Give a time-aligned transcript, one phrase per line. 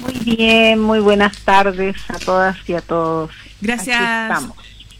[0.00, 3.30] Muy bien, muy buenas tardes a todas y a todos.
[3.60, 4.44] Gracias.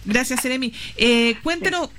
[0.04, 0.72] Gracias, Seremi.
[0.96, 1.90] Eh, cuéntenos,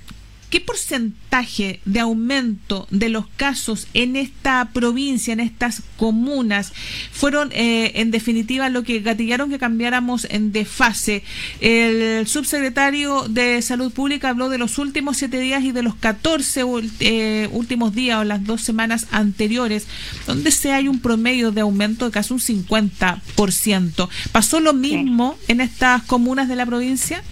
[0.52, 6.74] ¿Qué porcentaje de aumento de los casos en esta provincia, en estas comunas,
[7.14, 11.24] fueron eh, en definitiva lo que gatillaron que cambiáramos en de fase?
[11.62, 16.66] El subsecretario de Salud Pública habló de los últimos siete días y de los 14
[17.00, 19.88] eh, últimos días o las dos semanas anteriores,
[20.28, 24.10] donde se hay un promedio de aumento de casi un 50%.
[24.34, 27.24] ¿Pasó lo mismo en estas comunas de la provincia?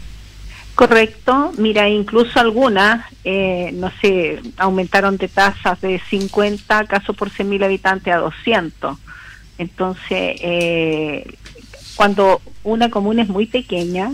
[0.79, 7.65] Correcto, mira, incluso algunas, eh, no sé, aumentaron de tasas de 50 casos por 100.000
[7.65, 8.97] habitantes a 200.
[9.57, 11.33] Entonces, eh,
[11.97, 14.13] cuando una comuna es muy pequeña,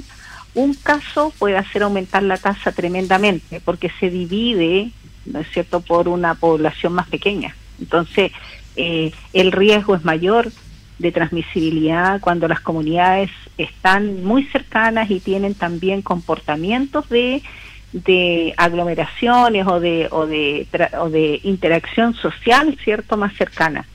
[0.55, 4.89] un caso puede hacer aumentar la tasa tremendamente, porque se divide,
[5.27, 7.55] ¿no es cierto?, por una población más pequeña.
[7.79, 8.31] Entonces,
[8.75, 10.51] eh, el riesgo es mayor
[10.99, 17.43] de transmisibilidad cuando las comunidades están muy cercanas y tienen también comportamientos de,
[17.91, 20.67] de aglomeraciones o de, o, de,
[20.99, 23.85] o de interacción social, ¿cierto?, más cercana.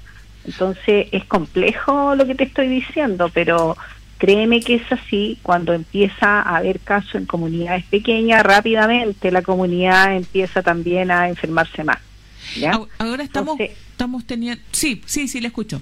[0.44, 3.76] Entonces es complejo lo que te estoy diciendo, pero
[4.18, 10.14] créeme que es así, cuando empieza a haber casos en comunidades pequeñas, rápidamente la comunidad
[10.14, 11.98] empieza también a enfermarse más.
[12.98, 14.62] Ahora estamos, estamos teniendo...
[14.72, 15.80] Sí, sí, sí, le escucho.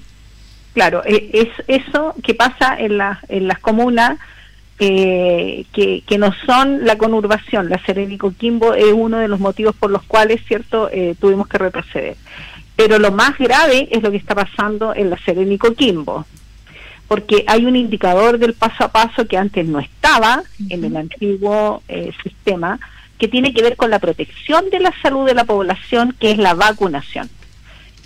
[0.78, 4.16] Claro, e, es eso que pasa en, en las comunas
[4.78, 7.68] eh, que, que, no son la conurbación.
[7.68, 11.48] La Serena y Coquimbo es uno de los motivos por los cuales, cierto, eh, tuvimos
[11.48, 12.16] que retroceder.
[12.76, 16.26] Pero lo más grave es lo que está pasando en la Serena y Coquimbo,
[17.08, 21.82] porque hay un indicador del paso a paso que antes no estaba en el antiguo
[21.88, 22.78] eh, sistema,
[23.18, 26.38] que tiene que ver con la protección de la salud de la población, que es
[26.38, 27.28] la vacunación.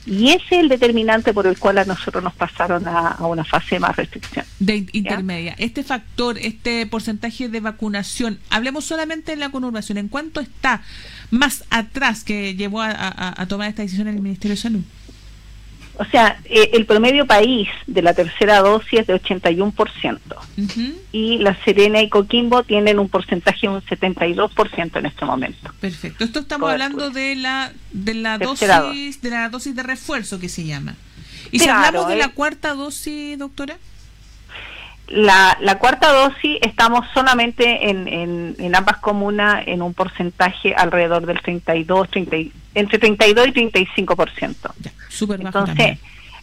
[0.04, 3.76] Y ese es el determinante por el cual a nosotros nos pasaron a, una fase
[3.76, 4.44] de más restricción.
[4.58, 5.54] De intermedia.
[5.58, 10.82] Este factor, este porcentaje de vacunación, hablemos solamente de la conurbación, ¿en cuánto está
[11.30, 14.82] más atrás que llevó a tomar esta decisión el Ministerio de Salud?
[15.98, 20.18] O sea, eh, el promedio país de la tercera dosis es de 81%.
[21.12, 25.70] Y La Serena y Coquimbo tienen un porcentaje de un 72% en este momento.
[25.80, 26.24] Perfecto.
[26.24, 30.64] Esto estamos hablando de la de la dosis, de la dosis de refuerzo que se
[30.64, 30.96] llama.
[31.50, 32.32] ¿Y si hablamos de la eh.
[32.34, 33.76] cuarta dosis, doctora?
[35.12, 38.08] La, la cuarta dosis estamos solamente en,
[38.58, 42.36] en, ambas comunas en un porcentaje alrededor del 32, 30,
[42.74, 44.56] entre 32 y 35%.
[44.80, 44.92] Ya,
[45.34, 45.98] Entonces,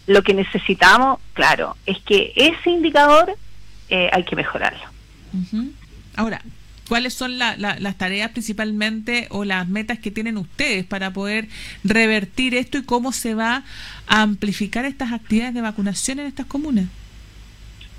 [0.05, 3.35] lo que necesitamos, claro, es que ese indicador
[3.89, 4.85] eh, hay que mejorarlo.
[6.15, 6.41] Ahora,
[6.87, 11.47] ¿cuáles son las tareas principalmente o las metas que tienen ustedes para poder
[11.83, 13.63] revertir esto y cómo se va
[14.07, 16.85] a amplificar estas actividades de vacunación en estas comunas?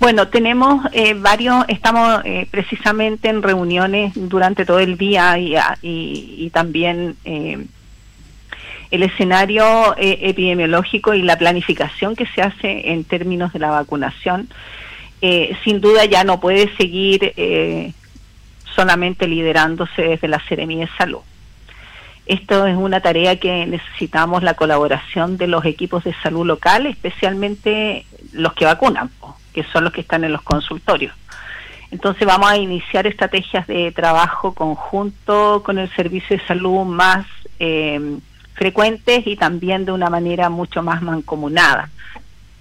[0.01, 5.77] Bueno, tenemos eh, varios, estamos eh, precisamente en reuniones durante todo el día y, ah,
[5.83, 7.63] y, también eh,
[8.89, 14.49] el escenario epidemiológico y la planificación que se hace en términos de la vacunación,
[15.63, 17.93] sin duda ya no puede seguir
[18.75, 21.21] solamente liderándose desde la Seremía de Salud.
[22.25, 28.07] Esto es una tarea que necesitamos la colaboración de los equipos de salud local, especialmente
[28.33, 29.11] los que vacunan
[29.53, 31.13] que son los que están en los consultorios.
[31.91, 37.25] Entonces vamos a iniciar estrategias de trabajo conjunto con el servicio de salud más
[37.59, 38.17] eh,
[38.53, 41.89] frecuentes y también de una manera mucho más mancomunada.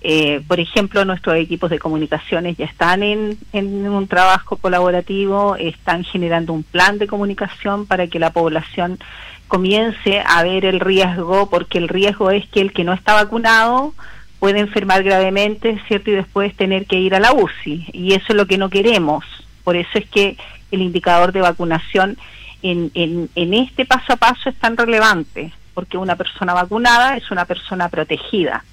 [0.02, 6.04] Eh, por ejemplo, nuestros equipos de comunicaciones ya están en, en, un trabajo colaborativo, están
[6.04, 8.98] generando un plan de comunicación para que la población
[9.46, 13.92] comience a ver el riesgo, porque el riesgo es que el que no está vacunado
[14.40, 16.10] puede enfermar gravemente, ¿cierto?
[16.10, 17.90] Y después tener que ir a la UCI.
[17.92, 19.24] Y eso es lo que no queremos.
[19.62, 20.36] Por eso es que
[20.72, 22.16] el indicador de vacunación
[22.62, 27.30] en, en, en este paso a paso es tan relevante, porque una persona vacunada es
[27.30, 28.64] una persona protegida.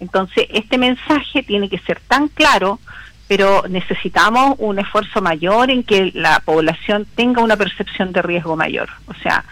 [0.00, 2.78] Entonces, este mensaje tiene que ser tan claro,
[3.26, 8.88] pero necesitamos un esfuerzo mayor en que la población tenga una percepción de riesgo mayor.
[9.06, 9.44] O sea,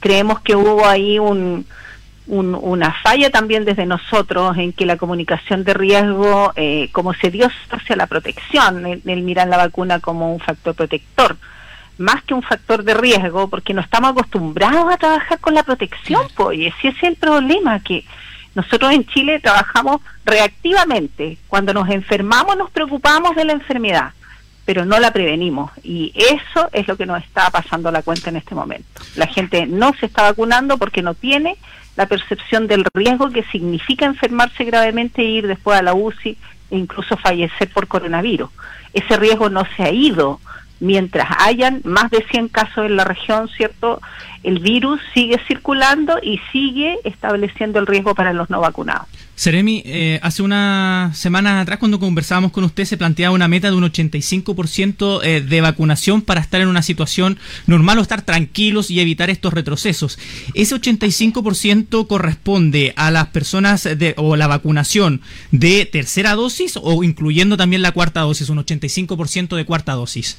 [0.00, 1.66] creemos que hubo ahí un,
[2.26, 7.48] una falla también desde nosotros en que la comunicación de riesgo, eh, como se dio
[7.70, 11.36] hacia la protección, el, mirar la vacuna como un factor protector,
[11.98, 16.22] más que un factor de riesgo, porque no estamos acostumbrados a trabajar con la protección,
[16.34, 18.04] pues, y ese es el problema, que
[18.54, 21.38] nosotros en Chile trabajamos reactivamente.
[21.46, 24.12] Cuando nos enfermamos nos preocupamos de la enfermedad,
[24.64, 25.70] pero no la prevenimos.
[25.82, 29.02] Y eso es lo que nos está pasando a la cuenta en este momento.
[29.14, 31.56] La gente no se está vacunando porque no tiene
[31.96, 36.36] la percepción del riesgo que significa enfermarse gravemente e ir después a la UCI
[36.70, 38.50] e incluso fallecer por coronavirus.
[38.92, 40.40] Ese riesgo no se ha ido.
[40.78, 44.00] Mientras hayan más de 100 casos en la región, ¿cierto?
[44.42, 49.08] El virus sigue circulando y sigue estableciendo el riesgo para los no vacunados.
[49.36, 53.76] Seremi, eh, hace una semana atrás cuando conversábamos con usted se planteaba una meta de
[53.76, 58.98] un 85% eh, de vacunación para estar en una situación normal o estar tranquilos y
[58.98, 60.18] evitar estos retrocesos.
[60.54, 65.20] ¿Ese 85% corresponde a las personas de, o la vacunación
[65.50, 70.38] de tercera dosis o incluyendo también la cuarta dosis, un 85% de cuarta dosis?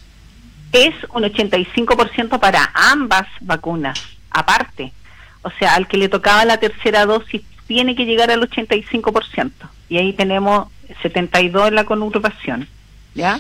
[0.72, 4.00] Es un 85% para ambas vacunas,
[4.30, 4.92] aparte.
[5.42, 9.52] O sea, al que le tocaba la tercera dosis tiene que llegar al 85%.
[9.90, 10.68] Y ahí tenemos
[11.02, 12.68] 72 en la conurbación.
[13.16, 13.40] ¿Ya?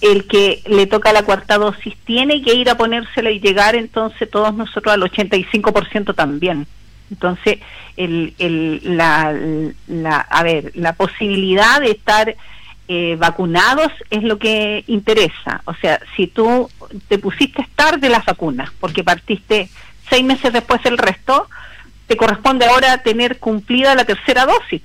[0.00, 4.30] El que le toca la cuarta dosis tiene que ir a ponérsela y llegar entonces
[4.30, 6.66] todos nosotros al 85% también.
[7.10, 7.58] Entonces,
[7.96, 9.34] el, el, la,
[9.88, 12.34] la, a ver, la posibilidad de estar
[12.92, 15.62] eh, vacunados es lo que interesa.
[15.64, 16.68] O sea, si tú
[17.06, 19.70] te pusiste tarde las vacunas, porque partiste
[20.08, 21.48] seis meses después del resto,
[22.08, 24.82] te corresponde ahora tener cumplida la tercera dosis,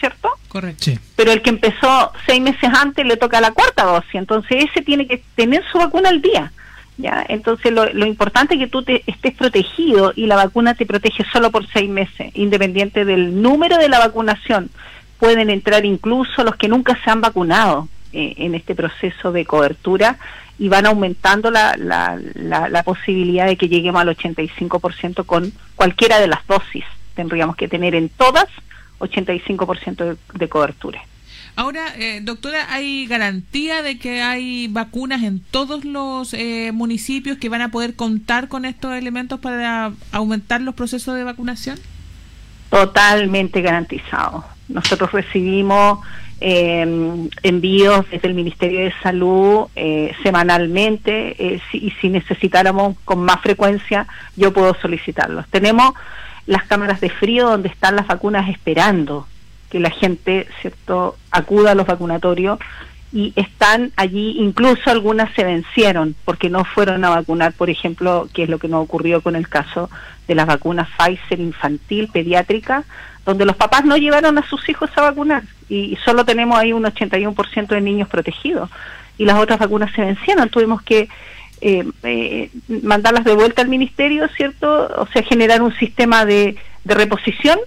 [0.00, 0.28] ¿cierto?
[0.48, 0.90] Correcto.
[1.14, 5.06] Pero el que empezó seis meses antes le toca la cuarta dosis, entonces ese tiene
[5.06, 6.50] que tener su vacuna al día.
[6.96, 7.24] ¿Ya?
[7.28, 11.24] Entonces lo, lo importante es que tú te, estés protegido y la vacuna te protege
[11.32, 14.68] solo por seis meses, independiente del número de la vacunación.
[15.20, 20.18] Pueden entrar incluso los que nunca se han vacunado eh, en este proceso de cobertura
[20.58, 22.18] y van aumentando la, la,
[22.68, 26.84] la, posibilidad de que lleguemos al 85% con cualquiera de las dosis.
[27.14, 28.46] Tendríamos que tener en todas
[28.98, 31.02] 85% de, de cobertura.
[31.56, 37.48] Ahora, eh, doctora, ¿hay garantía de que hay vacunas en todos los eh, municipios que
[37.48, 41.78] van a poder contar con estos elementos para aumentar los procesos de vacunación?
[42.70, 44.44] Totalmente garantizado.
[44.70, 45.98] Nosotros recibimos
[46.40, 53.42] eh, envíos desde el Ministerio de Salud eh, semanalmente eh, y si necesitáramos con más
[53.42, 54.06] frecuencia
[54.36, 55.46] yo puedo solicitarlos.
[55.48, 55.92] Tenemos
[56.46, 59.26] las cámaras de frío donde están las vacunas esperando
[59.70, 62.58] que la gente cierto acuda a los vacunatorios
[63.12, 68.44] y están allí, incluso algunas se vencieron porque no fueron a vacunar, por ejemplo, que
[68.44, 69.90] es lo que nos ocurrió con el caso
[70.28, 72.84] de las vacunas Pfizer infantil, pediátrica,
[73.24, 76.84] donde los papás no llevaron a sus hijos a vacunar y solo tenemos ahí un
[76.84, 78.70] 81% de niños protegidos
[79.18, 81.08] y las otras vacunas se vencieron, tuvimos que
[81.60, 82.50] eh, eh,
[82.82, 84.88] mandarlas de vuelta al ministerio, ¿cierto?
[84.96, 87.58] O sea, generar un sistema de, de reposición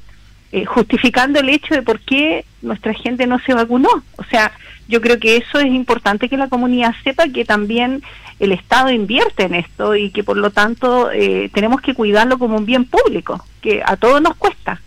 [0.51, 3.89] eh, justificando el hecho de por qué nuestra gente no se vacunó.
[4.18, 4.51] O sea,
[4.88, 8.03] yo creo que eso es importante que la comunidad sepa que también
[8.39, 12.57] el Estado invierte en esto y que por lo tanto eh, tenemos que cuidarlo como
[12.57, 14.81] un bien público, que a todos nos cuesta.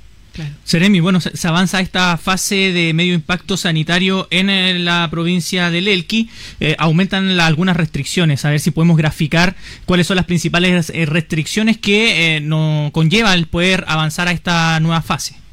[0.65, 5.89] Seremi, bueno, se, avanza esta fase de medio impacto sanitario en eh, la provincia del
[5.89, 6.29] Elqui.
[6.77, 8.45] aumentan algunas restricciones.
[8.45, 9.57] A ver si podemos graficar
[9.87, 15.46] cuáles son las principales restricciones que nos conlleva el poder avanzar a esta nueva fase.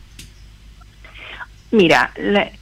[1.74, 2.12] Mira,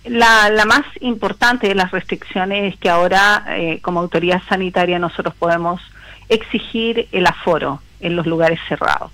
[0.05, 5.35] la, la, más importante de las restricciones es que ahora, eh, como autoridad sanitaria, nosotros
[5.37, 5.81] podemos
[6.29, 9.11] exigir el aforo en los lugares cerrados.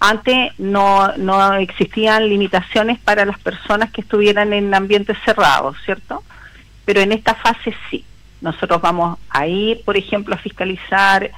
[0.00, 6.22] Antes no, no existían limitaciones para las personas que estuvieran en ambientes cerrados, ¿cierto?
[6.86, 8.06] Pero en esta fase sí.
[8.40, 11.30] Nosotros vamos a ir, por ejemplo, a fiscalizar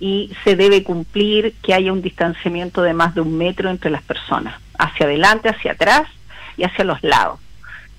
[0.00, 4.02] y se debe cumplir que haya un distanciamiento de más de un metro entre las
[4.02, 6.08] personas, hacia adelante, hacia atrás
[6.56, 7.38] y hacia los lados.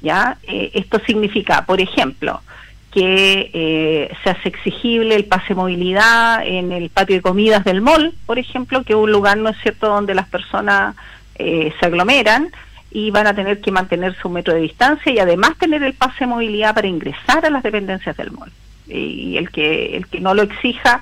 [0.04, 0.38] ¿ya?
[0.44, 2.42] Eh, esto significa, por ejemplo,
[2.92, 8.14] que eh, se hace exigible el pase movilidad en el patio de comidas del mall,
[8.28, 10.96] por ejemplo, que es un lugar, ¿no es cierto?, donde las personas
[11.36, 12.52] eh, se aglomeran
[12.92, 16.20] y van a tener que mantenerse un metro de distancia y además tener el pase
[16.20, 18.52] de movilidad para ingresar a las dependencias del mall.
[18.88, 21.02] Y el que, el que no lo exija,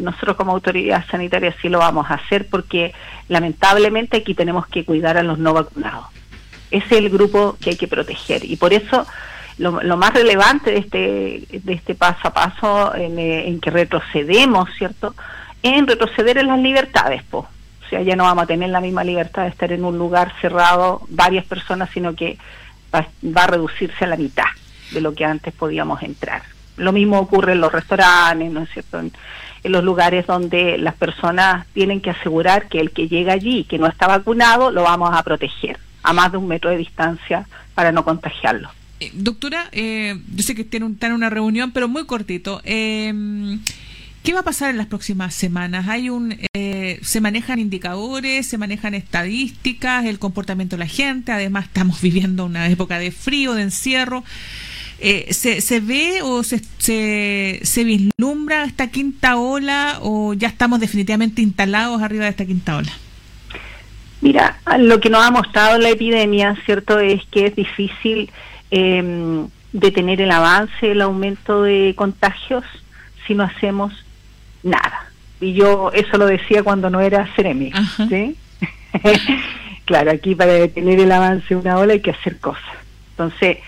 [0.00, 2.92] nosotros como autoridad sanitaria sí lo vamos a hacer porque
[3.28, 6.06] lamentablemente aquí tenemos que cuidar a los no vacunados
[6.70, 8.44] es el grupo que hay que proteger.
[8.44, 9.06] Y por eso
[9.60, 15.14] lo, más relevante de este, de este paso a paso eh, en, que retrocedemos, ¿cierto?
[15.62, 17.44] En retroceder en las libertades, pues.
[17.44, 20.32] O sea, ya no vamos a tener la misma libertad de estar en un lugar
[20.40, 22.38] cerrado varias personas, sino que
[22.94, 24.46] va, a reducirse a la mitad
[24.92, 26.42] de lo que antes podíamos entrar.
[26.76, 29.00] Lo mismo ocurre en los restaurantes, ¿no es cierto?
[29.00, 29.12] En
[29.64, 33.88] los lugares donde las personas tienen que asegurar que el que llega allí, que no
[33.88, 38.04] está vacunado, lo vamos a proteger a más de un metro de distancia para no
[38.04, 38.70] contagiarlo.
[39.00, 42.60] Eh, doctora, eh, yo sé que tiene un, en una reunión, pero muy cortito.
[42.64, 43.58] Eh,
[44.22, 45.88] ¿Qué va a pasar en las próximas semanas?
[45.88, 51.32] Hay un, eh, se manejan indicadores, se manejan estadísticas, el comportamiento de la gente.
[51.32, 54.22] Además, estamos viviendo una época de frío, de encierro.
[55.30, 61.40] ¿se, ¿se, ve o se, se, se, vislumbra esta quinta ola o ya estamos definitivamente
[61.40, 62.92] instalados arriba de esta quinta ola?
[64.20, 68.30] Mira, lo que nos ha mostrado la epidemia, ¿cierto?, es que es difícil
[68.70, 72.64] eh, detener el avance, el aumento de contagios
[73.26, 73.92] si no hacemos
[74.62, 75.10] nada.
[75.40, 77.72] Y yo eso lo decía cuando no era Ceremi,
[78.08, 78.36] ¿sí?
[79.86, 82.62] claro, aquí para detener el avance de una ola hay que hacer cosas.
[83.12, 83.58] Entonces,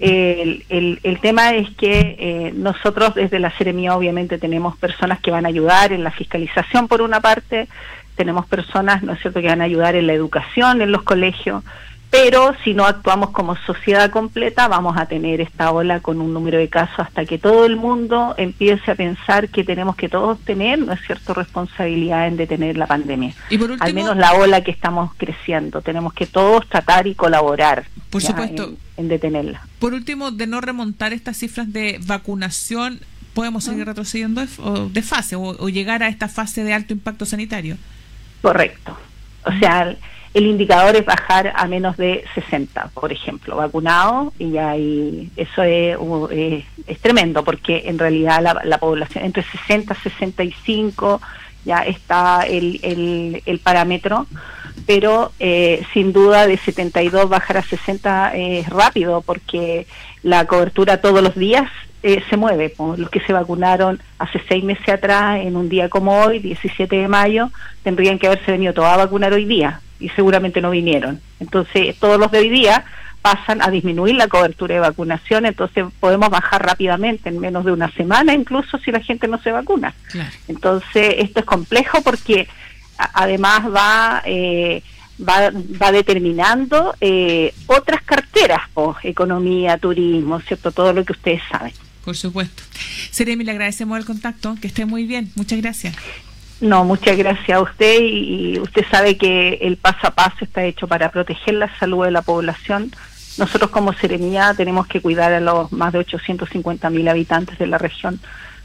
[0.00, 5.30] el, el, el, tema es que eh, nosotros desde la Seremía obviamente tenemos personas que
[5.30, 7.68] van a ayudar en la fiscalización por una parte,
[8.16, 11.62] tenemos personas, ¿no es cierto?, que van a ayudar en la educación en los colegios,
[12.10, 16.58] pero si no actuamos como sociedad completa vamos a tener esta ola con un número
[16.58, 20.80] de casos hasta que todo el mundo empiece a pensar que tenemos que todos tener,
[20.80, 23.32] ¿no es cierto?, responsabilidad en detener la pandemia.
[23.48, 27.14] ¿Y por último, Al menos la ola que estamos creciendo, tenemos que todos tratar y
[27.14, 27.84] colaborar.
[28.10, 28.64] Por supuesto.
[28.64, 29.62] En, en, detenerla.
[29.78, 33.00] Por último, de no remontar estas cifras de vacunación,
[33.34, 34.42] ¿podemos seguir retrocediendo
[34.90, 37.76] de fase o, o llegar a esta fase de alto impacto sanitario?
[38.42, 38.98] Correcto.
[39.44, 39.94] O sea,
[40.32, 45.96] el indicador es bajar a menos de 60, por ejemplo, vacunado, y ahí eso es,
[46.30, 51.20] es, es, tremendo, porque en realidad la, la, población entre 60 y 65
[51.64, 54.26] ya está el, el, el parámetro,
[54.86, 59.86] pero eh, sin duda de 72 bajar a 60 es rápido, porque
[60.22, 61.68] la cobertura todos los días
[62.02, 62.72] eh, se mueve.
[62.96, 67.08] Los que se vacunaron hace seis meses atrás, en un día como hoy, 17 de
[67.08, 67.50] mayo,
[67.82, 71.20] tendrían que haberse venido todos a vacunar hoy día y seguramente no vinieron.
[71.38, 72.84] Entonces, todos los de hoy día
[73.22, 77.90] pasan a disminuir la cobertura de vacunación, entonces podemos bajar rápidamente, en menos de una
[77.92, 79.94] semana, incluso si la gente no se vacuna.
[80.10, 80.30] Claro.
[80.48, 82.48] Entonces, esto es complejo porque
[82.96, 84.22] además va...
[84.24, 84.82] Eh,
[85.22, 90.72] Va, va, determinando eh, otras carteras, pues, economía, turismo, ¿cierto?
[90.72, 91.74] Todo lo que ustedes saben.
[92.06, 92.62] Por supuesto.
[93.10, 95.30] Seremi, le agradecemos el contacto, que esté muy bien.
[95.34, 95.94] Muchas gracias.
[96.60, 100.86] No, muchas gracias a usted y, usted sabe que el paso a paso está hecho
[100.86, 102.92] para proteger la salud de la población.
[103.38, 107.78] Nosotros como Seremía tenemos que cuidar a los más de 850 mil habitantes de la
[107.78, 108.20] región,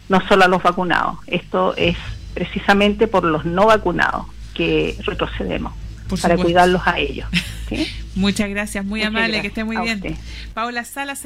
[0.09, 1.19] no solo a los vacunados.
[1.27, 1.95] Esto es
[2.33, 5.73] precisamente por los no vacunados que retrocedemos.
[6.21, 7.27] Para cuidarlos a ellos.
[7.67, 7.87] ¿sí?
[8.15, 9.97] Muchas gracias, muy Muchas amable, gracias que esté muy bien.
[9.97, 10.15] Usted.
[10.53, 11.13] Paula Salas.